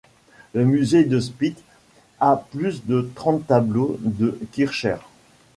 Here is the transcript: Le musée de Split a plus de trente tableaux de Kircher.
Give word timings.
Le 0.55 0.65
musée 0.65 1.03
de 1.03 1.19
Split 1.19 1.53
a 2.19 2.35
plus 2.49 2.83
de 2.87 3.11
trente 3.13 3.45
tableaux 3.45 3.97
de 3.99 4.39
Kircher. 4.51 4.97